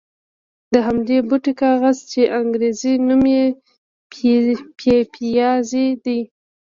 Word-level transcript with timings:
د 0.73 0.75
همدې 0.87 1.17
بوټي 1.27 1.53
کاغذ 1.61 1.97
چې 2.11 2.21
انګرېزي 2.39 2.93
نوم 3.07 3.23
یې 3.35 3.45
پپیازي 5.13 5.87
دی. 6.03 6.19